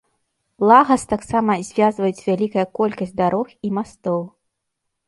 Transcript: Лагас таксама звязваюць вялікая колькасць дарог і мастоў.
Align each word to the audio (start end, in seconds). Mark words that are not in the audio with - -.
Лагас 0.69 1.03
таксама 1.13 1.57
звязваюць 1.69 2.25
вялікая 2.31 2.65
колькасць 2.81 3.17
дарог 3.23 3.47
і 3.67 3.77
мастоў. 3.79 4.21